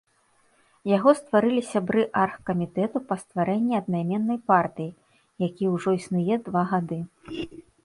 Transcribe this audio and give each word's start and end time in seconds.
Яго 0.91 1.11
стварылі 1.19 1.61
сябры 1.73 2.03
аргкамітэту 2.21 2.97
па 3.11 3.15
стварэнні 3.23 3.77
аднайменнай 3.81 4.39
партыі, 4.55 4.91
які 5.47 5.63
ўжо 5.77 5.97
існуе 6.01 6.43
два 6.51 6.67
гады. 6.75 6.99